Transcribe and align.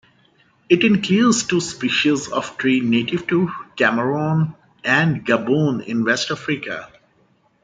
It 0.67 0.83
includes 0.83 1.43
two 1.43 1.61
species 1.61 2.27
of 2.31 2.57
tree 2.57 2.79
native 2.79 3.27
to 3.27 3.51
Cameroon 3.75 4.55
and 4.83 5.23
Gabon 5.23 5.85
in 5.85 6.03
West 6.03 6.31
Africa. 6.31 6.91